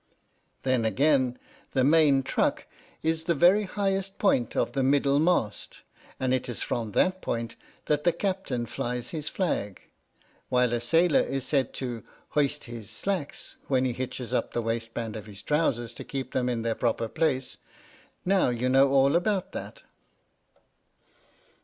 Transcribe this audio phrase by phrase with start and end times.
[0.63, 1.37] Then again,
[1.73, 2.65] the main truck
[3.03, 5.81] is the very highest point of the middle mast,
[6.19, 9.79] and it is from that point that the Captain flies his flag,
[10.49, 14.95] while a sailor is said to "hoist his slacks" when he hitches up the waist
[14.95, 17.57] band of his trousers to keep them in their proper place.
[18.25, 19.83] Now you know all about that.